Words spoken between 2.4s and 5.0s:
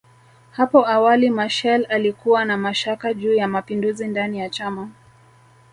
na mashaka juu ya mapinduzi ndani ya chama